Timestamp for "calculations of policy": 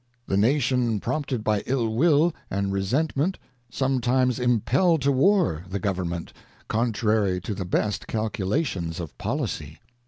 8.07-9.77